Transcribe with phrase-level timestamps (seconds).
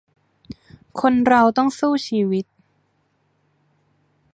[0.99, 2.45] คนเราต้องสู้ชีวิต